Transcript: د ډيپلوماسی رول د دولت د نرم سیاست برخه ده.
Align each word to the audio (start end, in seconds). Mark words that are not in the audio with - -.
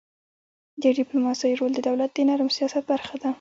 د 0.81 0.83
ډيپلوماسی 0.97 1.51
رول 1.59 1.71
د 1.75 1.79
دولت 1.89 2.09
د 2.13 2.19
نرم 2.29 2.49
سیاست 2.57 2.83
برخه 2.91 3.15
ده. 3.23 3.29